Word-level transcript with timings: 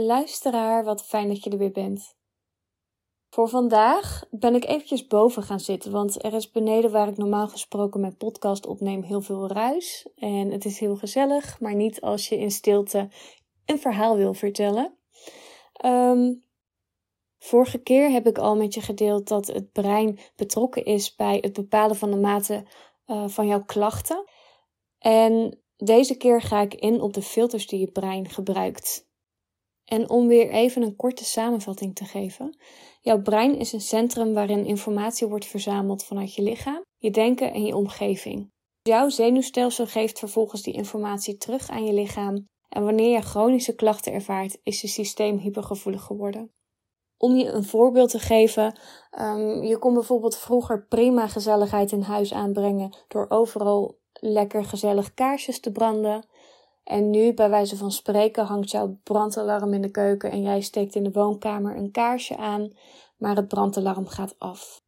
Luisteraar, 0.00 0.84
wat 0.84 1.04
fijn 1.04 1.28
dat 1.28 1.44
je 1.44 1.50
er 1.50 1.58
weer 1.58 1.72
bent. 1.72 2.16
Voor 3.30 3.48
vandaag 3.48 4.24
ben 4.30 4.54
ik 4.54 4.64
eventjes 4.64 5.06
boven 5.06 5.42
gaan 5.42 5.60
zitten, 5.60 5.92
want 5.92 6.24
er 6.24 6.34
is 6.34 6.50
beneden 6.50 6.90
waar 6.90 7.08
ik 7.08 7.16
normaal 7.16 7.48
gesproken 7.48 8.00
mijn 8.00 8.16
podcast 8.16 8.66
opneem 8.66 9.02
heel 9.02 9.20
veel 9.20 9.48
ruis. 9.48 10.08
En 10.16 10.50
het 10.50 10.64
is 10.64 10.78
heel 10.78 10.96
gezellig, 10.96 11.60
maar 11.60 11.74
niet 11.74 12.00
als 12.00 12.28
je 12.28 12.38
in 12.38 12.50
stilte 12.50 13.08
een 13.64 13.78
verhaal 13.78 14.16
wil 14.16 14.34
vertellen. 14.34 14.96
Ehm, 15.72 16.34
vorige 17.38 17.78
keer 17.78 18.10
heb 18.10 18.26
ik 18.26 18.38
al 18.38 18.56
met 18.56 18.74
je 18.74 18.80
gedeeld 18.80 19.28
dat 19.28 19.46
het 19.46 19.72
brein 19.72 20.18
betrokken 20.36 20.84
is 20.84 21.14
bij 21.14 21.38
het 21.40 21.52
bepalen 21.52 21.96
van 21.96 22.10
de 22.10 22.16
mate 22.16 22.66
uh, 23.06 23.28
van 23.28 23.46
jouw 23.46 23.64
klachten. 23.64 24.24
En 24.98 25.60
deze 25.76 26.16
keer 26.16 26.40
ga 26.40 26.60
ik 26.60 26.74
in 26.74 27.00
op 27.00 27.12
de 27.12 27.22
filters 27.22 27.66
die 27.66 27.80
je 27.80 27.90
brein 27.90 28.28
gebruikt. 28.28 29.05
En 29.86 30.10
om 30.10 30.26
weer 30.26 30.50
even 30.50 30.82
een 30.82 30.96
korte 30.96 31.24
samenvatting 31.24 31.94
te 31.94 32.04
geven. 32.04 32.56
Jouw 33.00 33.22
brein 33.22 33.58
is 33.58 33.72
een 33.72 33.80
centrum 33.80 34.34
waarin 34.34 34.66
informatie 34.66 35.26
wordt 35.26 35.46
verzameld 35.46 36.04
vanuit 36.04 36.34
je 36.34 36.42
lichaam, 36.42 36.82
je 36.98 37.10
denken 37.10 37.52
en 37.52 37.64
je 37.64 37.76
omgeving. 37.76 38.50
Jouw 38.82 39.08
zenuwstelsel 39.08 39.86
geeft 39.86 40.18
vervolgens 40.18 40.62
die 40.62 40.74
informatie 40.74 41.36
terug 41.36 41.68
aan 41.68 41.84
je 41.84 41.92
lichaam. 41.92 42.46
En 42.68 42.84
wanneer 42.84 43.10
je 43.10 43.20
chronische 43.20 43.74
klachten 43.74 44.12
ervaart, 44.12 44.58
is 44.62 44.80
je 44.80 44.88
systeem 44.88 45.38
hypergevoelig 45.38 46.02
geworden. 46.02 46.50
Om 47.18 47.36
je 47.36 47.50
een 47.50 47.64
voorbeeld 47.64 48.10
te 48.10 48.18
geven, 48.18 48.78
um, 49.20 49.62
je 49.62 49.78
kon 49.78 49.94
bijvoorbeeld 49.94 50.36
vroeger 50.36 50.86
prima 50.86 51.28
gezelligheid 51.28 51.92
in 51.92 52.00
huis 52.00 52.32
aanbrengen 52.32 52.96
door 53.08 53.26
overal 53.28 53.98
lekker 54.12 54.64
gezellig 54.64 55.14
kaarsjes 55.14 55.60
te 55.60 55.72
branden. 55.72 56.26
En 56.86 57.10
nu, 57.10 57.34
bij 57.34 57.50
wijze 57.50 57.76
van 57.76 57.92
spreken, 57.92 58.44
hangt 58.44 58.70
jouw 58.70 58.98
brandalarm 59.02 59.74
in 59.74 59.82
de 59.82 59.90
keuken 59.90 60.30
en 60.30 60.42
jij 60.42 60.60
steekt 60.60 60.94
in 60.94 61.04
de 61.04 61.12
woonkamer 61.12 61.76
een 61.76 61.90
kaarsje 61.90 62.36
aan, 62.36 62.72
maar 63.16 63.36
het 63.36 63.48
brandalarm 63.48 64.06
gaat 64.06 64.34
af. 64.38 64.82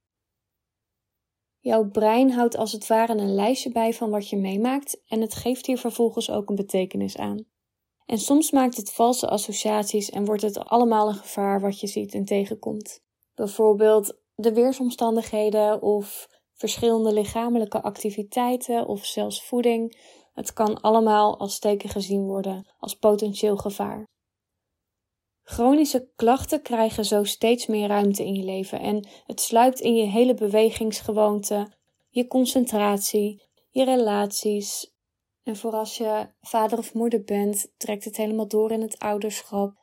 Jouw 1.58 1.90
brein 1.90 2.32
houdt 2.32 2.56
als 2.56 2.72
het 2.72 2.86
ware 2.86 3.12
een 3.12 3.34
lijstje 3.34 3.70
bij 3.70 3.94
van 3.94 4.10
wat 4.10 4.28
je 4.28 4.36
meemaakt 4.36 5.00
en 5.08 5.20
het 5.20 5.34
geeft 5.34 5.66
hier 5.66 5.78
vervolgens 5.78 6.30
ook 6.30 6.48
een 6.48 6.56
betekenis 6.56 7.16
aan. 7.16 7.44
En 8.06 8.18
soms 8.18 8.50
maakt 8.50 8.76
het 8.76 8.92
valse 8.92 9.28
associaties 9.28 10.10
en 10.10 10.24
wordt 10.24 10.42
het 10.42 10.58
allemaal 10.58 11.08
een 11.08 11.14
gevaar 11.14 11.60
wat 11.60 11.80
je 11.80 11.86
ziet 11.86 12.14
en 12.14 12.24
tegenkomt. 12.24 13.02
Bijvoorbeeld 13.34 14.18
de 14.34 14.52
weersomstandigheden 14.52 15.82
of 15.82 16.28
verschillende 16.54 17.12
lichamelijke 17.12 17.82
activiteiten 17.82 18.86
of 18.86 19.04
zelfs 19.04 19.44
voeding 19.44 19.96
het 20.38 20.52
kan 20.52 20.80
allemaal 20.80 21.38
als 21.38 21.58
teken 21.58 21.88
gezien 21.88 22.24
worden 22.24 22.66
als 22.78 22.94
potentieel 22.94 23.56
gevaar. 23.56 24.04
Chronische 25.42 26.10
klachten 26.16 26.62
krijgen 26.62 27.04
zo 27.04 27.24
steeds 27.24 27.66
meer 27.66 27.88
ruimte 27.88 28.24
in 28.24 28.34
je 28.34 28.44
leven 28.44 28.80
en 28.80 29.08
het 29.26 29.40
sluipt 29.40 29.80
in 29.80 29.96
je 29.96 30.04
hele 30.04 30.34
bewegingsgewoonte, 30.34 31.72
je 32.08 32.26
concentratie, 32.26 33.42
je 33.70 33.84
relaties. 33.84 34.94
En 35.42 35.56
voor 35.56 35.72
als 35.72 35.96
je 35.96 36.28
vader 36.40 36.78
of 36.78 36.94
moeder 36.94 37.24
bent, 37.24 37.72
trekt 37.76 38.04
het 38.04 38.16
helemaal 38.16 38.48
door 38.48 38.70
in 38.70 38.82
het 38.82 38.98
ouderschap 38.98 39.76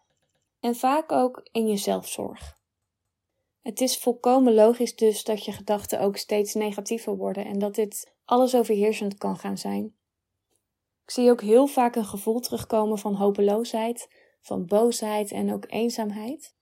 en 0.59 0.75
vaak 0.75 1.11
ook 1.11 1.47
in 1.51 1.67
je 1.67 1.77
zelfzorg. 1.77 2.57
Het 3.61 3.81
is 3.81 3.97
volkomen 3.97 4.53
logisch 4.53 4.95
dus 4.95 5.23
dat 5.23 5.45
je 5.45 5.51
gedachten 5.51 5.99
ook 5.99 6.17
steeds 6.17 6.53
negatiever 6.53 7.15
worden 7.15 7.45
en 7.45 7.59
dat 7.59 7.75
dit 7.75 8.13
alles 8.25 8.55
overheersend 8.55 9.17
kan 9.17 9.37
gaan 9.37 9.57
zijn. 9.57 9.95
Ik 11.05 11.11
zie 11.11 11.31
ook 11.31 11.41
heel 11.41 11.67
vaak 11.67 11.95
een 11.95 12.05
gevoel 12.05 12.39
terugkomen 12.39 12.97
van 12.97 13.15
hopeloosheid, 13.15 14.07
van 14.41 14.65
boosheid 14.65 15.31
en 15.31 15.53
ook 15.53 15.65
eenzaamheid. 15.67 16.55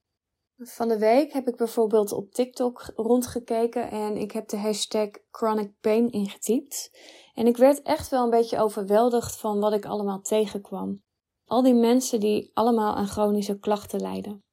Van 0.58 0.88
de 0.88 0.98
week 0.98 1.34
heb 1.34 1.48
ik 1.48 1.56
bijvoorbeeld 1.56 2.12
op 2.12 2.31
TikTok 2.31 2.92
rondgekeken 2.96 3.90
en 3.90 4.18
ik 4.18 4.31
heb 4.31 4.48
de 4.48 4.58
hashtag 4.58 5.09
chronic 5.31 5.72
pain 5.81 6.12
ingetypt. 6.12 6.92
En 7.34 7.48
ik 7.48 7.58
werd 7.58 7.81
echt 7.81 8.09
wel 8.09 8.24
een 8.24 8.30
beetje 8.30 8.59
overweldigd 8.59 9.36
van 9.36 9.59
wat 9.59 9.74
ik 9.74 9.86
allemaal 9.86 10.22
tegenkwam. 10.22 11.04
Al 11.46 11.62
die 11.62 11.74
mensen 11.74 12.20
die 12.20 12.52
allemaal 12.54 12.96
aan 12.96 13.08
chronische 13.08 13.60
klachten 13.60 14.02
lijden. 14.02 14.44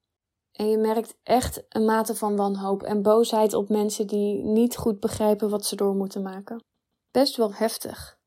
En 0.53 0.69
je 0.69 0.79
merkt 0.79 1.19
echt 1.23 1.65
een 1.69 1.85
mate 1.85 2.15
van 2.15 2.37
wanhoop 2.37 2.83
en 2.83 3.03
boosheid 3.03 3.55
op 3.55 3.69
mensen 3.69 4.07
die 4.07 4.45
niet 4.45 4.77
goed 4.77 5.01
begrijpen 5.01 5.51
wat 5.51 5.67
ze 5.67 5.77
door 5.77 5.95
moeten 5.95 6.23
maken. 6.23 6.65
Best 7.11 7.37
wel 7.37 7.55
heftig. 7.55 8.19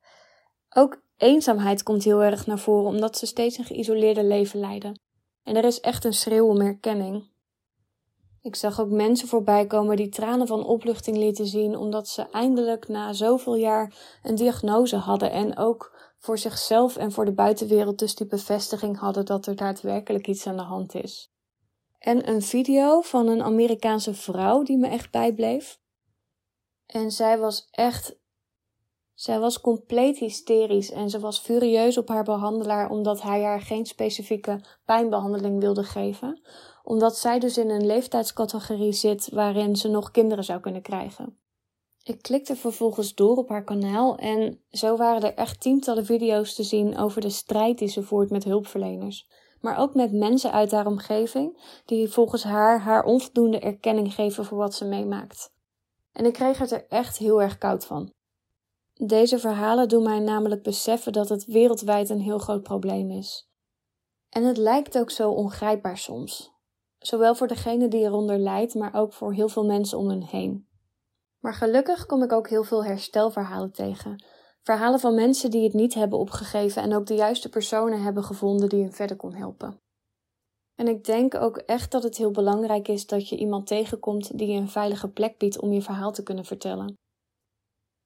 Ook 0.70 1.03
Eenzaamheid 1.24 1.84
komt 1.84 2.04
heel 2.04 2.24
erg 2.24 2.46
naar 2.46 2.60
voren 2.60 2.86
omdat 2.86 3.18
ze 3.18 3.26
steeds 3.26 3.58
een 3.58 3.66
geïsoleerde 3.66 4.24
leven 4.24 4.60
leiden. 4.60 5.00
En 5.44 5.56
er 5.56 5.64
is 5.64 5.80
echt 5.80 6.06
een 6.06 6.14
schreeuw 6.14 6.48
om 6.48 6.62
erkenning. 6.62 7.32
Ik 8.42 8.56
zag 8.56 8.80
ook 8.80 8.90
mensen 8.90 9.28
voorbij 9.28 9.68
komen 9.68 9.96
die 9.96 10.10
tranen 10.10 10.48
van 10.48 10.66
opluchting 10.66 11.18
lieten 11.18 11.48
zien 11.48 11.78
omdat 11.78 12.08
ze 12.08 12.30
eindelijk 12.30 12.88
na 12.88 13.14
zoveel 13.14 13.56
jaar 13.56 13.94
een 14.24 14.36
diagnose 14.36 14.96
hadden 14.96 15.32
en 15.32 15.58
ook 15.58 16.14
voor 16.20 16.38
zichzelf 16.38 16.98
en 16.98 17.12
voor 17.12 17.26
de 17.26 17.34
buitenwereld 17.34 18.00
dus 18.00 18.16
die 18.16 18.28
bevestiging 18.28 19.00
hadden 19.00 19.26
dat 19.26 19.46
er 19.46 19.56
daadwerkelijk 19.56 20.28
iets 20.28 20.48
aan 20.48 20.58
de 20.58 20.62
hand 20.62 20.96
is. 20.96 21.32
En 22.00 22.30
een 22.30 22.42
video 22.42 23.02
van 23.02 23.28
een 23.28 23.44
Amerikaanse 23.44 24.14
vrouw 24.14 24.64
die 24.64 24.78
me 24.78 24.88
echt 24.88 25.12
bijbleef. 25.12 25.80
En 26.86 27.12
zij 27.12 27.38
was 27.38 27.68
echt 27.72 28.22
zij 29.14 29.40
was 29.40 29.62
compleet 29.62 30.18
hysterisch 30.18 30.92
en 30.92 31.10
ze 31.10 31.20
was 31.20 31.40
furieus 31.40 31.98
op 31.98 32.08
haar 32.08 32.24
behandelaar 32.24 32.90
omdat 32.90 33.22
hij 33.22 33.44
haar 33.44 33.62
geen 33.62 33.86
specifieke 33.86 34.64
pijnbehandeling 34.86 35.60
wilde 35.60 35.84
geven, 35.84 36.42
omdat 36.84 37.18
zij 37.18 37.40
dus 37.40 37.58
in 37.58 37.70
een 37.70 37.86
leeftijdscategorie 37.86 38.92
zit 38.92 39.30
waarin 39.30 39.76
ze 39.76 39.88
nog 39.88 40.12
kinderen 40.12 40.44
zou 40.44 40.60
kunnen 40.60 40.82
krijgen. 40.82 41.38
Ik 42.04 42.22
klikte 42.22 42.56
vervolgens 42.56 43.14
door 43.14 43.36
op 43.38 43.50
haar 43.50 43.64
kanaal 43.64 44.18
en 44.18 44.60
zo 44.70 44.96
waren 44.96 45.22
er 45.22 45.34
echt 45.34 45.62
tientallen 45.62 46.06
video's 46.06 46.56
te 46.56 46.64
zien 46.64 46.98
over 46.98 47.22
de 47.22 47.30
strijd 47.30 47.78
die 47.78 47.88
ze 47.88 48.04
voert 48.04 48.30
met 48.30 48.44
hulpverleners, 48.44 49.30
maar 49.62 49.78
ook 49.78 49.94
met 49.94 50.12
mensen 50.14 50.52
uit 50.52 50.72
haar 50.72 50.88
omgeving 50.88 51.82
die 51.86 52.10
volgens 52.10 52.44
haar 52.44 52.80
haar 52.80 53.04
onvoldoende 53.04 53.60
erkenning 53.60 54.14
geven 54.14 54.46
voor 54.46 54.58
wat 54.58 54.74
ze 54.74 54.86
meemaakt. 54.86 55.54
En 56.12 56.26
ik 56.26 56.34
kreeg 56.34 56.58
het 56.58 56.72
er 56.72 56.86
echt 56.88 57.18
heel 57.18 57.42
erg 57.42 57.58
koud 57.58 57.86
van. 57.86 58.12
Deze 59.06 59.40
verhalen 59.40 59.88
doen 59.88 60.04
mij 60.04 60.20
namelijk 60.20 60.64
beseffen 60.64 61.14
dat 61.14 61.30
het 61.30 61.46
wereldwijd 61.46 62.10
een 62.10 62.22
heel 62.22 62.38
groot 62.38 62.64
probleem 62.64 63.12
is. 63.12 63.50
En 64.30 64.44
het 64.44 64.58
lijkt 64.58 64.98
ook 64.98 65.12
zo 65.12 65.32
ongrijpbaar 65.32 65.98
soms. 65.98 66.52
Zowel 66.98 67.36
voor 67.36 67.48
degene 67.48 67.88
die 67.88 68.02
eronder 68.02 68.38
lijdt, 68.38 68.76
maar 68.76 68.94
ook 68.96 69.14
voor 69.14 69.34
heel 69.34 69.50
veel 69.50 69.66
mensen 69.66 69.98
om 69.98 70.10
hen 70.10 70.24
heen. 70.24 70.68
Maar 71.40 71.54
gelukkig 71.54 72.06
kom 72.06 72.24
ik 72.24 72.32
ook 72.32 72.50
heel 72.50 72.64
veel 72.64 72.84
herstelverhalen 72.84 73.72
tegen. 73.72 74.24
Verhalen 74.62 75.00
van 75.00 75.16
mensen 75.16 75.52
die 75.52 75.64
het 75.64 75.74
niet 75.74 75.94
hebben 75.94 76.20
opgegeven 76.20 76.82
en 76.82 76.96
ook 76.96 77.06
de 77.06 77.16
juiste 77.16 77.50
personen 77.50 78.02
hebben 78.02 78.24
gevonden 78.24 78.70
die 78.70 78.84
hen 78.84 78.94
verder 78.94 79.16
kon 79.16 79.34
helpen. 79.34 79.82
En 80.76 80.88
ik 80.88 81.04
denk 81.04 81.36
ook 81.36 81.58
echt 81.58 81.92
dat 81.92 82.04
het 82.04 82.18
heel 82.18 82.32
belangrijk 82.32 82.88
is 82.88 83.06
dat 83.06 83.30
je 83.30 83.38
iemand 83.38 83.68
tegenkomt 83.68 84.38
die 84.38 84.48
je 84.48 84.60
een 84.60 84.70
veilige 84.70 85.10
plek 85.10 85.38
biedt 85.38 85.60
om 85.60 85.72
je 85.72 85.82
verhaal 85.82 86.12
te 86.12 86.24
kunnen 86.24 86.46
vertellen 86.46 86.98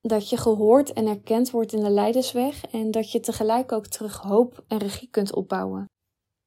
dat 0.01 0.29
je 0.29 0.37
gehoord 0.37 0.93
en 0.93 1.07
erkend 1.07 1.51
wordt 1.51 1.73
in 1.73 1.83
de 1.83 1.89
leidersweg 1.89 2.65
en 2.65 2.91
dat 2.91 3.11
je 3.11 3.19
tegelijk 3.19 3.71
ook 3.71 3.87
terug 3.87 4.17
hoop 4.17 4.63
en 4.67 4.77
regie 4.77 5.09
kunt 5.09 5.33
opbouwen. 5.33 5.85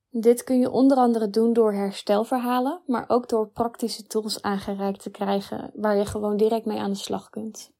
Dit 0.08 0.44
kun 0.44 0.58
je 0.58 0.70
onder 0.70 0.96
andere 0.96 1.30
doen 1.30 1.52
door 1.52 1.72
herstelverhalen, 1.72 2.82
maar 2.86 3.04
ook 3.08 3.28
door 3.28 3.48
praktische 3.48 4.02
tools 4.02 4.42
aangereikt 4.42 5.02
te 5.02 5.10
krijgen 5.10 5.70
waar 5.74 5.96
je 5.96 6.06
gewoon 6.06 6.36
direct 6.36 6.64
mee 6.66 6.78
aan 6.78 6.90
de 6.90 6.96
slag 6.96 7.30
kunt. 7.30 7.70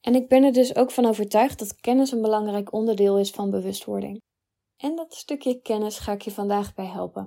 En 0.00 0.14
ik 0.14 0.28
ben 0.28 0.44
er 0.44 0.52
dus 0.52 0.76
ook 0.76 0.90
van 0.90 1.06
overtuigd 1.06 1.58
dat 1.58 1.76
kennis 1.80 2.12
een 2.12 2.22
belangrijk 2.22 2.72
onderdeel 2.72 3.18
is 3.18 3.30
van 3.30 3.50
bewustwording. 3.50 4.20
En 4.76 4.96
dat 4.96 5.14
stukje 5.14 5.60
kennis 5.60 5.98
ga 5.98 6.12
ik 6.12 6.22
je 6.22 6.30
vandaag 6.30 6.74
bij 6.74 6.86
helpen. 6.86 7.26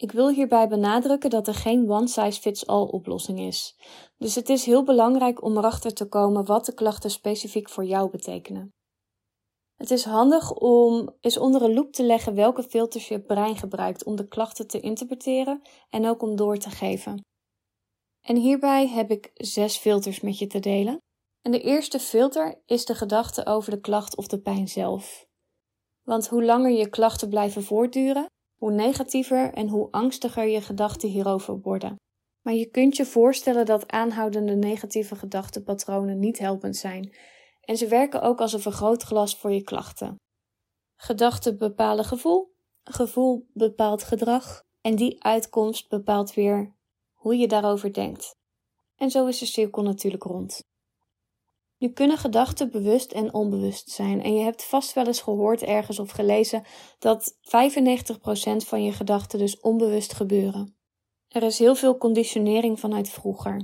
Ik 0.00 0.12
wil 0.12 0.28
hierbij 0.28 0.68
benadrukken 0.68 1.30
dat 1.30 1.48
er 1.48 1.54
geen 1.54 1.90
one-size-fits-all 1.90 2.86
oplossing 2.86 3.40
is. 3.40 3.76
Dus 4.16 4.34
het 4.34 4.48
is 4.48 4.64
heel 4.64 4.84
belangrijk 4.84 5.42
om 5.42 5.56
erachter 5.56 5.94
te 5.94 6.08
komen 6.08 6.44
wat 6.44 6.64
de 6.64 6.74
klachten 6.74 7.10
specifiek 7.10 7.68
voor 7.68 7.84
jou 7.84 8.10
betekenen. 8.10 8.72
Het 9.76 9.90
is 9.90 10.04
handig 10.04 10.52
om 10.52 11.14
eens 11.20 11.36
onder 11.36 11.62
een 11.62 11.74
loep 11.74 11.92
te 11.92 12.02
leggen 12.02 12.34
welke 12.34 12.62
filters 12.62 13.08
je 13.08 13.20
brein 13.20 13.56
gebruikt 13.56 14.04
om 14.04 14.16
de 14.16 14.28
klachten 14.28 14.66
te 14.66 14.80
interpreteren 14.80 15.62
en 15.90 16.06
ook 16.06 16.22
om 16.22 16.36
door 16.36 16.56
te 16.56 16.70
geven. 16.70 17.20
En 18.20 18.36
hierbij 18.36 18.88
heb 18.88 19.10
ik 19.10 19.30
zes 19.34 19.76
filters 19.76 20.20
met 20.20 20.38
je 20.38 20.46
te 20.46 20.58
delen. 20.58 20.98
En 21.42 21.50
de 21.50 21.60
eerste 21.60 21.98
filter 21.98 22.62
is 22.66 22.84
de 22.84 22.94
gedachte 22.94 23.46
over 23.46 23.70
de 23.70 23.80
klacht 23.80 24.16
of 24.16 24.26
de 24.26 24.40
pijn 24.40 24.68
zelf. 24.68 25.26
Want 26.02 26.28
hoe 26.28 26.44
langer 26.44 26.70
je 26.70 26.88
klachten 26.88 27.28
blijven 27.28 27.62
voortduren, 27.62 28.26
hoe 28.58 28.72
negatiever 28.72 29.52
en 29.52 29.68
hoe 29.68 29.88
angstiger 29.90 30.46
je 30.46 30.60
gedachten 30.60 31.08
hierover 31.08 31.60
worden. 31.60 31.96
Maar 32.42 32.54
je 32.54 32.66
kunt 32.66 32.96
je 32.96 33.06
voorstellen 33.06 33.66
dat 33.66 33.90
aanhoudende 33.90 34.56
negatieve 34.56 35.16
gedachtenpatronen 35.16 36.18
niet 36.18 36.38
helpend 36.38 36.76
zijn 36.76 37.14
en 37.68 37.76
ze 37.76 37.88
werken 37.88 38.22
ook 38.22 38.40
als 38.40 38.52
een 38.52 38.60
vergrootglas 38.60 39.36
voor 39.36 39.52
je 39.52 39.62
klachten. 39.62 40.16
Gedachten 40.96 41.58
bepalen 41.58 42.04
gevoel, 42.04 42.54
gevoel 42.84 43.46
bepaalt 43.52 44.02
gedrag 44.02 44.62
en 44.80 44.96
die 44.96 45.24
uitkomst 45.24 45.88
bepaalt 45.88 46.34
weer 46.34 46.76
hoe 47.14 47.36
je 47.36 47.48
daarover 47.48 47.92
denkt. 47.92 48.30
En 48.96 49.10
zo 49.10 49.26
is 49.26 49.38
de 49.38 49.46
cirkel 49.46 49.82
natuurlijk 49.82 50.22
rond. 50.22 50.60
Nu 51.78 51.88
kunnen 51.88 52.18
gedachten 52.18 52.70
bewust 52.70 53.12
en 53.12 53.34
onbewust 53.34 53.90
zijn. 53.90 54.22
En 54.22 54.34
je 54.34 54.42
hebt 54.42 54.64
vast 54.64 54.92
wel 54.92 55.06
eens 55.06 55.20
gehoord 55.20 55.62
ergens 55.62 55.98
of 55.98 56.10
gelezen 56.10 56.64
dat 56.98 57.34
95% 57.34 57.36
van 58.56 58.82
je 58.82 58.92
gedachten 58.92 59.38
dus 59.38 59.60
onbewust 59.60 60.12
gebeuren. 60.12 60.76
Er 61.28 61.42
is 61.42 61.58
heel 61.58 61.74
veel 61.74 61.98
conditionering 61.98 62.80
vanuit 62.80 63.10
vroeger. 63.10 63.62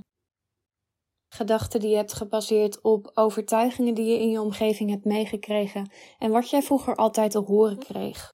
Gedachten 1.34 1.80
die 1.80 1.90
je 1.90 1.96
hebt 1.96 2.12
gebaseerd 2.12 2.80
op 2.82 3.10
overtuigingen 3.14 3.94
die 3.94 4.06
je 4.06 4.20
in 4.20 4.30
je 4.30 4.40
omgeving 4.40 4.90
hebt 4.90 5.04
meegekregen 5.04 5.90
en 6.18 6.30
wat 6.30 6.50
jij 6.50 6.62
vroeger 6.62 6.94
altijd 6.94 7.30
te 7.30 7.38
horen 7.38 7.78
kreeg. 7.78 8.32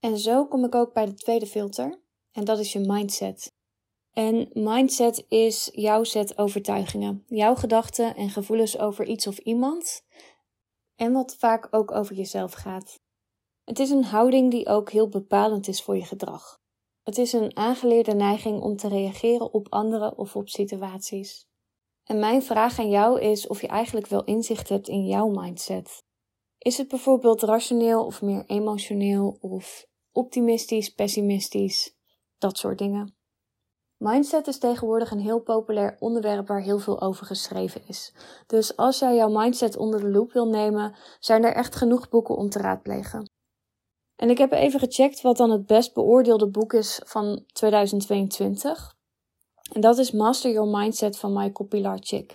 En 0.00 0.18
zo 0.18 0.46
kom 0.46 0.64
ik 0.64 0.74
ook 0.74 0.92
bij 0.92 1.06
de 1.06 1.14
tweede 1.14 1.46
filter, 1.46 2.00
en 2.32 2.44
dat 2.44 2.58
is 2.58 2.72
je 2.72 2.80
mindset. 2.80 3.55
En 4.18 4.50
mindset 4.52 5.24
is 5.28 5.70
jouw 5.72 6.04
set 6.04 6.38
overtuigingen, 6.38 7.24
jouw 7.26 7.54
gedachten 7.54 8.14
en 8.14 8.30
gevoelens 8.30 8.78
over 8.78 9.06
iets 9.06 9.26
of 9.26 9.38
iemand. 9.38 10.04
En 10.94 11.12
wat 11.12 11.36
vaak 11.36 11.68
ook 11.70 11.92
over 11.92 12.14
jezelf 12.14 12.52
gaat. 12.52 13.00
Het 13.64 13.78
is 13.78 13.90
een 13.90 14.04
houding 14.04 14.50
die 14.50 14.66
ook 14.66 14.90
heel 14.90 15.08
bepalend 15.08 15.68
is 15.68 15.82
voor 15.82 15.96
je 15.96 16.04
gedrag. 16.04 16.60
Het 17.02 17.18
is 17.18 17.32
een 17.32 17.56
aangeleerde 17.56 18.14
neiging 18.14 18.60
om 18.60 18.76
te 18.76 18.88
reageren 18.88 19.52
op 19.52 19.66
anderen 19.70 20.18
of 20.18 20.36
op 20.36 20.48
situaties. 20.48 21.48
En 22.04 22.18
mijn 22.18 22.42
vraag 22.42 22.78
aan 22.78 22.90
jou 22.90 23.20
is 23.20 23.46
of 23.46 23.60
je 23.60 23.68
eigenlijk 23.68 24.06
wel 24.06 24.24
inzicht 24.24 24.68
hebt 24.68 24.88
in 24.88 25.06
jouw 25.06 25.28
mindset. 25.28 26.04
Is 26.58 26.78
het 26.78 26.88
bijvoorbeeld 26.88 27.42
rationeel 27.42 28.04
of 28.04 28.22
meer 28.22 28.44
emotioneel 28.46 29.38
of 29.40 29.86
optimistisch, 30.12 30.90
pessimistisch? 30.90 31.96
Dat 32.38 32.58
soort 32.58 32.78
dingen. 32.78 33.15
Mindset 33.98 34.46
is 34.46 34.58
tegenwoordig 34.58 35.10
een 35.10 35.20
heel 35.20 35.40
populair 35.40 35.96
onderwerp 35.98 36.46
waar 36.46 36.60
heel 36.60 36.78
veel 36.78 37.00
over 37.00 37.26
geschreven 37.26 37.82
is. 37.86 38.14
Dus 38.46 38.76
als 38.76 38.98
jij 38.98 39.14
jouw 39.14 39.28
mindset 39.28 39.76
onder 39.76 40.00
de 40.00 40.10
loep 40.10 40.32
wil 40.32 40.48
nemen, 40.48 40.94
zijn 41.20 41.44
er 41.44 41.54
echt 41.54 41.76
genoeg 41.76 42.08
boeken 42.08 42.36
om 42.36 42.48
te 42.48 42.58
raadplegen. 42.58 43.30
En 44.16 44.30
ik 44.30 44.38
heb 44.38 44.52
even 44.52 44.80
gecheckt 44.80 45.20
wat 45.20 45.36
dan 45.36 45.50
het 45.50 45.66
best 45.66 45.94
beoordeelde 45.94 46.48
boek 46.48 46.72
is 46.72 47.00
van 47.04 47.44
2022. 47.52 48.94
En 49.72 49.80
dat 49.80 49.98
is 49.98 50.10
Master 50.10 50.50
Your 50.50 50.78
Mindset 50.78 51.18
van 51.18 51.32
Michael 51.32 51.68
Pilarczyk. 51.68 52.34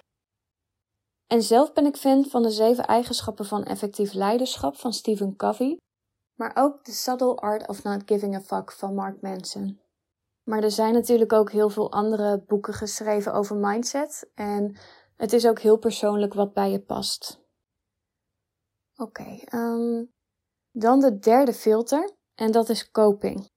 En 1.27 1.43
zelf 1.43 1.73
ben 1.73 1.85
ik 1.85 1.97
fan 1.97 2.25
van 2.25 2.41
de 2.41 2.51
zeven 2.51 2.85
eigenschappen 2.85 3.45
van 3.45 3.63
effectief 3.63 4.13
leiderschap 4.13 4.77
van 4.77 4.93
Stephen 4.93 5.35
Covey, 5.35 5.77
maar 6.35 6.51
ook 6.55 6.83
The 6.83 6.91
Subtle 6.91 7.35
Art 7.35 7.67
of 7.67 7.83
Not 7.83 8.01
Giving 8.05 8.35
a 8.35 8.41
Fuck 8.41 8.71
van 8.71 8.95
Mark 8.95 9.21
Manson. 9.21 9.79
Maar 10.43 10.63
er 10.63 10.71
zijn 10.71 10.93
natuurlijk 10.93 11.33
ook 11.33 11.51
heel 11.51 11.69
veel 11.69 11.91
andere 11.91 12.43
boeken 12.47 12.73
geschreven 12.73 13.33
over 13.33 13.55
mindset. 13.55 14.31
En 14.33 14.77
het 15.15 15.33
is 15.33 15.47
ook 15.47 15.59
heel 15.59 15.77
persoonlijk 15.77 16.33
wat 16.33 16.53
bij 16.53 16.71
je 16.71 16.81
past. 16.81 17.39
Oké, 18.95 19.39
ehm, 19.45 20.05
dan 20.71 20.99
de 20.99 21.19
derde 21.19 21.53
filter. 21.53 22.11
En 22.35 22.51
dat 22.51 22.69
is 22.69 22.91
coping. 22.91 23.49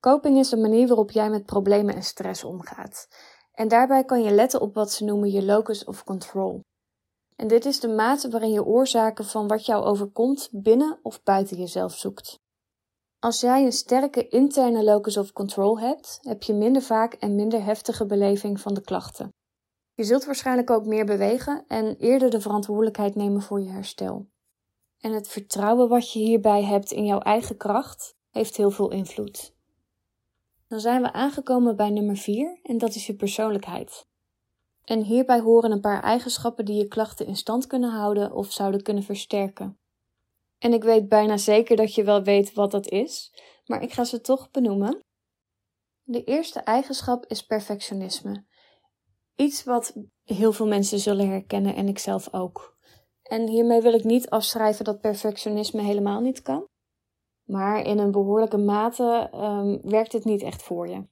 Coping 0.00 0.38
is 0.38 0.48
de 0.48 0.56
manier 0.56 0.86
waarop 0.86 1.10
jij 1.10 1.30
met 1.30 1.44
problemen 1.44 1.94
en 1.94 2.02
stress 2.02 2.44
omgaat. 2.44 3.08
En 3.52 3.68
daarbij 3.68 4.04
kan 4.04 4.22
je 4.22 4.30
letten 4.30 4.60
op 4.60 4.74
wat 4.74 4.92
ze 4.92 5.04
noemen 5.04 5.30
je 5.30 5.44
locus 5.44 5.84
of 5.84 6.04
control. 6.04 6.60
En 7.36 7.48
dit 7.48 7.64
is 7.64 7.80
de 7.80 7.88
mate 7.88 8.28
waarin 8.28 8.52
je 8.52 8.64
oorzaken 8.64 9.24
van 9.24 9.48
wat 9.48 9.66
jou 9.66 9.84
overkomt 9.84 10.48
binnen 10.52 10.98
of 11.02 11.22
buiten 11.22 11.56
jezelf 11.56 11.92
zoekt. 11.92 12.38
Als 13.20 13.40
jij 13.40 13.64
een 13.64 13.72
sterke 13.72 14.28
interne 14.28 14.84
locus 14.84 15.16
of 15.16 15.32
control 15.32 15.80
hebt, 15.80 16.18
heb 16.22 16.42
je 16.42 16.54
minder 16.54 16.82
vaak 16.82 17.14
en 17.14 17.34
minder 17.34 17.64
heftige 17.64 18.06
beleving 18.06 18.60
van 18.60 18.74
de 18.74 18.80
klachten. 18.80 19.28
Je 19.94 20.04
zult 20.04 20.24
waarschijnlijk 20.24 20.70
ook 20.70 20.86
meer 20.86 21.04
bewegen 21.04 21.64
en 21.66 21.96
eerder 21.96 22.30
de 22.30 22.40
verantwoordelijkheid 22.40 23.14
nemen 23.14 23.42
voor 23.42 23.60
je 23.60 23.68
herstel. 23.68 24.28
En 25.00 25.12
het 25.12 25.28
vertrouwen 25.28 25.88
wat 25.88 26.12
je 26.12 26.18
hierbij 26.18 26.64
hebt 26.64 26.90
in 26.90 27.04
jouw 27.04 27.18
eigen 27.18 27.56
kracht 27.56 28.16
heeft 28.30 28.56
heel 28.56 28.70
veel 28.70 28.90
invloed. 28.90 29.54
Dan 30.68 30.80
zijn 30.80 31.02
we 31.02 31.12
aangekomen 31.12 31.76
bij 31.76 31.90
nummer 31.90 32.16
4 32.16 32.58
en 32.62 32.78
dat 32.78 32.94
is 32.94 33.06
je 33.06 33.14
persoonlijkheid. 33.14 34.06
En 34.84 35.02
hierbij 35.02 35.40
horen 35.40 35.72
een 35.72 35.80
paar 35.80 36.02
eigenschappen 36.02 36.64
die 36.64 36.76
je 36.76 36.88
klachten 36.88 37.26
in 37.26 37.36
stand 37.36 37.66
kunnen 37.66 37.90
houden 37.90 38.32
of 38.32 38.52
zouden 38.52 38.82
kunnen 38.82 39.02
versterken. 39.02 39.79
En 40.60 40.72
ik 40.72 40.82
weet 40.82 41.08
bijna 41.08 41.36
zeker 41.36 41.76
dat 41.76 41.94
je 41.94 42.04
wel 42.04 42.22
weet 42.22 42.52
wat 42.52 42.70
dat 42.70 42.88
is, 42.88 43.32
maar 43.64 43.82
ik 43.82 43.92
ga 43.92 44.04
ze 44.04 44.20
toch 44.20 44.50
benoemen. 44.50 45.00
De 46.02 46.24
eerste 46.24 46.60
eigenschap 46.60 47.26
is 47.26 47.46
perfectionisme. 47.46 48.44
Iets 49.36 49.64
wat 49.64 49.96
heel 50.24 50.52
veel 50.52 50.66
mensen 50.66 50.98
zullen 50.98 51.28
herkennen 51.28 51.74
en 51.74 51.88
ik 51.88 51.98
zelf 51.98 52.34
ook. 52.34 52.78
En 53.22 53.48
hiermee 53.48 53.80
wil 53.80 53.92
ik 53.92 54.04
niet 54.04 54.30
afschrijven 54.30 54.84
dat 54.84 55.00
perfectionisme 55.00 55.82
helemaal 55.82 56.20
niet 56.20 56.42
kan. 56.42 56.66
Maar 57.44 57.82
in 57.86 57.98
een 57.98 58.10
behoorlijke 58.10 58.58
mate 58.58 59.30
um, 59.34 59.90
werkt 59.90 60.12
het 60.12 60.24
niet 60.24 60.42
echt 60.42 60.62
voor 60.62 60.88
je. 60.88 61.08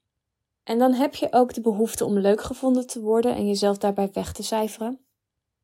En 0.62 0.78
dan 0.78 0.92
heb 0.92 1.14
je 1.14 1.32
ook 1.32 1.54
de 1.54 1.60
behoefte 1.60 2.04
om 2.04 2.18
leuk 2.18 2.40
gevonden 2.40 2.86
te 2.86 3.00
worden 3.00 3.34
en 3.34 3.46
jezelf 3.46 3.78
daarbij 3.78 4.10
weg 4.12 4.32
te 4.32 4.42
cijferen. 4.42 5.06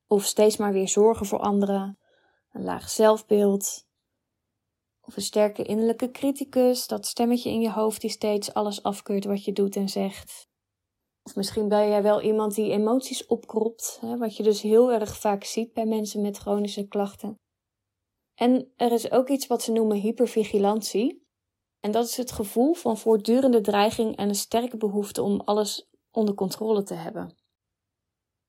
Of 0.06 0.24
steeds 0.24 0.56
maar 0.56 0.72
weer 0.72 0.88
zorgen 0.88 1.26
voor 1.26 1.38
anderen, 1.38 1.98
een 2.54 2.64
laag 2.64 2.90
zelfbeeld, 2.90 3.86
of 5.00 5.16
een 5.16 5.22
sterke 5.22 5.62
innerlijke 5.62 6.10
criticus, 6.10 6.86
dat 6.86 7.06
stemmetje 7.06 7.50
in 7.50 7.60
je 7.60 7.70
hoofd 7.70 8.00
die 8.00 8.10
steeds 8.10 8.54
alles 8.54 8.82
afkeurt 8.82 9.24
wat 9.24 9.44
je 9.44 9.52
doet 9.52 9.76
en 9.76 9.88
zegt. 9.88 10.48
Of 11.22 11.36
misschien 11.36 11.68
ben 11.68 11.88
jij 11.88 12.02
wel 12.02 12.20
iemand 12.22 12.54
die 12.54 12.70
emoties 12.70 13.26
opkropt, 13.26 13.98
hè, 14.00 14.18
wat 14.18 14.36
je 14.36 14.42
dus 14.42 14.62
heel 14.62 14.92
erg 14.92 15.18
vaak 15.18 15.44
ziet 15.44 15.72
bij 15.72 15.86
mensen 15.86 16.22
met 16.22 16.38
chronische 16.38 16.88
klachten. 16.88 17.38
En 18.34 18.72
er 18.76 18.92
is 18.92 19.10
ook 19.10 19.28
iets 19.28 19.46
wat 19.46 19.62
ze 19.62 19.72
noemen 19.72 19.96
hypervigilantie. 19.96 21.22
En 21.80 21.90
dat 21.90 22.04
is 22.04 22.16
het 22.16 22.32
gevoel 22.32 22.74
van 22.74 22.98
voortdurende 22.98 23.60
dreiging 23.60 24.16
en 24.16 24.28
een 24.28 24.34
sterke 24.34 24.76
behoefte 24.76 25.22
om 25.22 25.40
alles 25.40 25.88
onder 26.10 26.34
controle 26.34 26.82
te 26.82 26.94
hebben. 26.94 27.36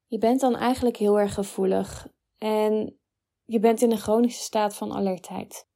Je 0.07 0.17
bent 0.17 0.39
dan 0.39 0.55
eigenlijk 0.55 0.97
heel 0.97 1.19
erg 1.19 1.33
gevoelig 1.33 2.07
en 2.37 2.99
je 3.45 3.59
bent 3.59 3.81
in 3.81 3.91
een 3.91 3.97
chronische 3.97 4.43
staat 4.43 4.75
van 4.75 4.93
alertheid. 4.93 5.67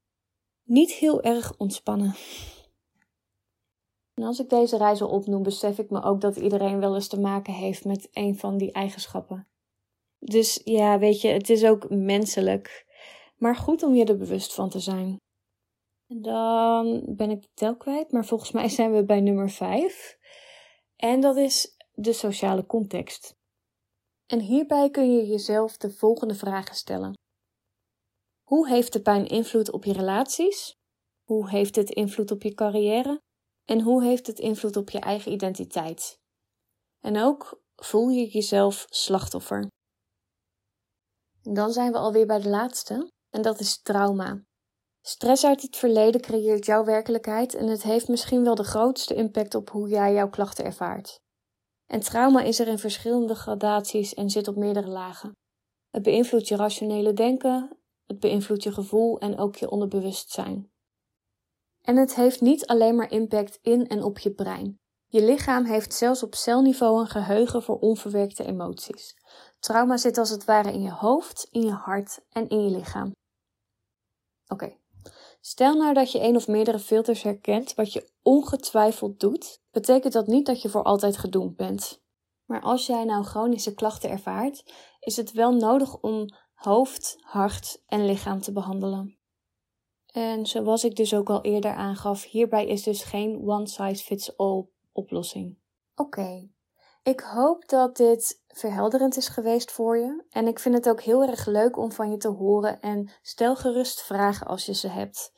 Niet 0.63 0.91
heel 0.91 1.21
erg 1.21 1.57
ontspannen. 1.57 2.15
En 4.13 4.23
als 4.23 4.39
ik 4.39 4.49
deze 4.49 4.77
reizen 4.77 5.09
opnoem, 5.09 5.43
besef 5.43 5.77
ik 5.77 5.89
me 5.89 6.03
ook 6.03 6.21
dat 6.21 6.35
iedereen 6.35 6.79
wel 6.79 6.95
eens 6.95 7.07
te 7.07 7.19
maken 7.19 7.53
heeft 7.53 7.85
met 7.85 8.07
een 8.11 8.37
van 8.37 8.57
die 8.57 8.71
eigenschappen. 8.71 9.47
Dus 10.19 10.61
ja, 10.63 10.99
weet 10.99 11.21
je, 11.21 11.27
het 11.27 11.49
is 11.49 11.65
ook 11.65 11.89
menselijk. 11.89 12.85
Maar 13.37 13.55
goed 13.55 13.83
om 13.83 13.95
je 13.95 14.05
er 14.05 14.17
bewust 14.17 14.53
van 14.53 14.69
te 14.69 14.79
zijn. 14.79 15.17
En 16.07 16.21
dan 16.21 17.03
ben 17.07 17.29
ik 17.29 17.41
de 17.41 17.49
tel 17.53 17.77
kwijt, 17.77 18.11
maar 18.11 18.25
volgens 18.25 18.51
mij 18.51 18.69
zijn 18.69 18.93
we 18.93 19.05
bij 19.05 19.21
nummer 19.21 19.49
5. 19.49 20.17
En 20.95 21.19
dat 21.19 21.35
is 21.37 21.75
de 21.93 22.13
sociale 22.13 22.65
context. 22.65 23.37
En 24.25 24.39
hierbij 24.39 24.89
kun 24.89 25.11
je 25.11 25.27
jezelf 25.27 25.77
de 25.77 25.91
volgende 25.91 26.35
vragen 26.35 26.75
stellen. 26.75 27.13
Hoe 28.49 28.67
heeft 28.67 28.93
de 28.93 29.01
pijn 29.01 29.27
invloed 29.27 29.71
op 29.71 29.83
je 29.85 29.93
relaties? 29.93 30.75
Hoe 31.23 31.49
heeft 31.49 31.75
het 31.75 31.89
invloed 31.89 32.31
op 32.31 32.43
je 32.43 32.53
carrière? 32.53 33.21
En 33.65 33.81
hoe 33.81 34.03
heeft 34.03 34.27
het 34.27 34.39
invloed 34.39 34.77
op 34.77 34.89
je 34.89 34.99
eigen 34.99 35.31
identiteit? 35.31 36.19
En 36.99 37.17
ook 37.17 37.61
voel 37.75 38.07
je 38.07 38.27
jezelf 38.27 38.85
slachtoffer. 38.89 39.67
Dan 41.41 41.71
zijn 41.71 41.91
we 41.91 41.97
alweer 41.97 42.25
bij 42.25 42.39
de 42.39 42.49
laatste, 42.49 43.09
en 43.29 43.41
dat 43.41 43.59
is 43.59 43.81
trauma. 43.81 44.43
Stress 45.01 45.45
uit 45.45 45.61
het 45.61 45.75
verleden 45.75 46.21
creëert 46.21 46.65
jouw 46.65 46.83
werkelijkheid 46.83 47.53
en 47.53 47.67
het 47.67 47.83
heeft 47.83 48.07
misschien 48.07 48.43
wel 48.43 48.55
de 48.55 48.63
grootste 48.63 49.15
impact 49.15 49.55
op 49.55 49.69
hoe 49.69 49.89
jij 49.89 50.13
jouw 50.13 50.29
klachten 50.29 50.65
ervaart. 50.65 51.19
En 51.85 51.99
trauma 51.99 52.41
is 52.41 52.59
er 52.59 52.67
in 52.67 52.79
verschillende 52.79 53.35
gradaties 53.35 54.13
en 54.13 54.29
zit 54.29 54.47
op 54.47 54.55
meerdere 54.55 54.89
lagen. 54.89 55.31
Het 55.89 56.03
beïnvloedt 56.03 56.47
je 56.47 56.55
rationele 56.55 57.13
denken, 57.13 57.78
het 58.09 58.19
beïnvloedt 58.19 58.63
je 58.63 58.71
gevoel 58.71 59.19
en 59.19 59.37
ook 59.37 59.55
je 59.55 59.69
onderbewustzijn. 59.69 60.71
En 61.81 61.97
het 61.97 62.15
heeft 62.15 62.41
niet 62.41 62.67
alleen 62.67 62.95
maar 62.95 63.11
impact 63.11 63.59
in 63.61 63.87
en 63.87 64.03
op 64.03 64.19
je 64.19 64.31
brein. 64.31 64.79
Je 65.07 65.23
lichaam 65.23 65.65
heeft 65.65 65.93
zelfs 65.93 66.23
op 66.23 66.35
celniveau 66.35 66.99
een 66.99 67.07
geheugen 67.07 67.63
voor 67.63 67.79
onverwerkte 67.79 68.45
emoties. 68.45 69.15
Trauma 69.59 69.97
zit 69.97 70.17
als 70.17 70.29
het 70.29 70.45
ware 70.45 70.73
in 70.73 70.81
je 70.81 70.91
hoofd, 70.91 71.47
in 71.51 71.61
je 71.61 71.71
hart 71.71 72.25
en 72.29 72.47
in 72.49 72.63
je 72.63 72.77
lichaam. 72.77 73.11
Oké, 74.47 74.75
stel 75.41 75.77
nou 75.77 75.93
dat 75.93 76.11
je 76.11 76.21
een 76.21 76.35
of 76.35 76.47
meerdere 76.47 76.79
filters 76.79 77.21
herkent, 77.21 77.73
wat 77.73 77.93
je 77.93 78.09
ongetwijfeld 78.21 79.19
doet, 79.19 79.61
betekent 79.71 80.13
dat 80.13 80.27
niet 80.27 80.45
dat 80.45 80.61
je 80.61 80.69
voor 80.69 80.83
altijd 80.83 81.17
gedoemd 81.17 81.55
bent. 81.55 82.01
Maar 82.45 82.61
als 82.61 82.85
jij 82.85 83.03
nou 83.03 83.23
chronische 83.23 83.73
klachten 83.73 84.09
ervaart, 84.09 84.73
is 84.99 85.17
het 85.17 85.31
wel 85.31 85.51
nodig 85.51 85.99
om 85.99 86.29
hoofd, 86.59 87.15
hart 87.19 87.83
en 87.87 88.05
lichaam 88.05 88.41
te 88.41 88.51
behandelen. 88.51 89.17
En 90.11 90.45
zoals 90.45 90.83
ik 90.83 90.95
dus 90.95 91.13
ook 91.13 91.29
al 91.29 91.41
eerder 91.41 91.73
aangaf, 91.73 92.23
hierbij 92.23 92.67
is 92.67 92.83
dus 92.83 93.03
geen 93.03 93.41
one 93.45 93.67
size 93.67 94.03
fits 94.03 94.37
all 94.37 94.67
oplossing. 94.91 95.57
Oké, 95.95 96.49
ik 97.03 97.19
hoop 97.19 97.67
dat 97.67 97.97
dit 97.97 98.43
verhelderend 98.47 99.17
is 99.17 99.27
geweest 99.27 99.71
voor 99.71 99.97
je. 99.97 100.23
En 100.29 100.47
ik 100.47 100.59
vind 100.59 100.75
het 100.75 100.89
ook 100.89 101.01
heel 101.01 101.23
erg 101.23 101.45
leuk 101.45 101.77
om 101.77 101.91
van 101.91 102.11
je 102.11 102.17
te 102.17 102.27
horen. 102.27 102.79
En 102.79 103.11
stel 103.21 103.55
gerust 103.55 104.01
vragen 104.01 104.47
als 104.47 104.65
je 104.65 104.73
ze 104.73 104.87
hebt. 104.87 105.31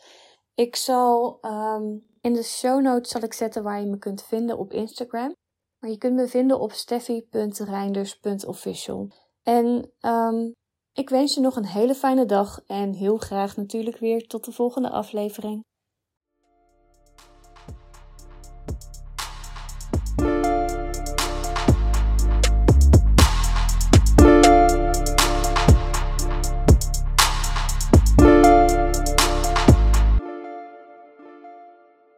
Ik 0.54 0.76
zal 0.76 1.38
ehm, 1.42 1.98
in 2.22 2.34
de 2.34 2.44
show 2.44 2.82
notes 2.82 3.12
zal 3.12 3.22
ik 3.22 3.34
zetten 3.34 3.64
waar 3.64 3.80
je 3.80 3.88
me 3.88 3.98
kunt 3.98 4.24
vinden 4.24 4.58
op 4.58 4.74
Instagram. 4.74 5.36
Maar 5.80 5.90
je 5.90 5.98
kunt 5.98 6.16
me 6.16 6.28
vinden 6.28 6.60
op 6.60 6.72
steffi.reinders.official. 6.72 9.12
En 9.44 9.92
um, 10.02 10.54
ik 10.94 11.10
wens 11.10 11.34
je 11.34 11.42
nog 11.42 11.56
een 11.56 11.66
hele 11.66 11.96
fijne 11.96 12.26
dag 12.26 12.62
en 12.66 12.94
heel 12.94 13.18
graag 13.18 13.56
natuurlijk 13.58 13.98
weer 13.98 14.28
tot 14.28 14.46
de 14.46 14.52
volgende 14.52 14.90
aflevering. 14.90 15.64